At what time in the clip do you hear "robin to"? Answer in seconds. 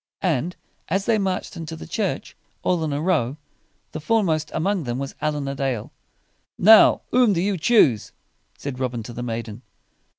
8.79-9.13